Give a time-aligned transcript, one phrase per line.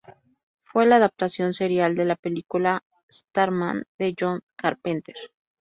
[0.61, 5.13] Fue la adaptación serial de la película Starman de John Carpenter.